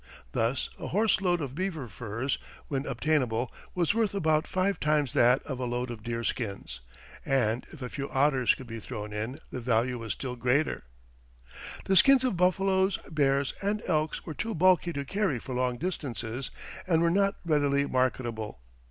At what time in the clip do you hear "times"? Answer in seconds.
4.79-5.13